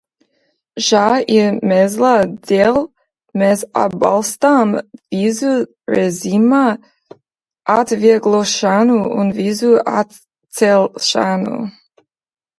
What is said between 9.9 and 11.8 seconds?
atcelšanu.